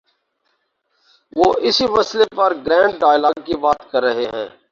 وہ 1.35 1.47
اسی 1.61 1.85
مسئلے 1.87 2.25
پر 2.35 2.53
گرینڈ 2.65 2.99
ڈائیلاگ 2.99 3.35
کی 3.45 3.55
بات 3.57 3.91
کر 3.91 4.03
رہے 4.03 4.25
ہیں۔ 4.33 4.47